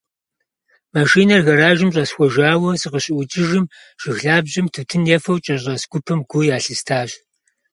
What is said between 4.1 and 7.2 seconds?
лъабжьэм тутын ефэу кӏэщӏэс гупым гу ялъыстащ.